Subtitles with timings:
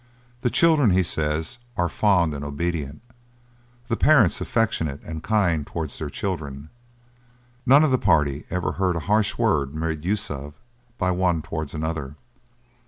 [0.41, 3.03] The children, he says, are fond and obedient,
[3.87, 6.69] the parents affectionate and kind towards their children.
[7.67, 10.55] None of the party ever heard a harsh word made use of
[10.97, 12.15] by one towards another.